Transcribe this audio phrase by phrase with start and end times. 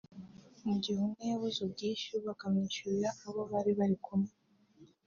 [0.65, 3.73] mu gihe umwe yabuze ubwishyu bakamwishyurira abo bari
[4.05, 4.33] kumwe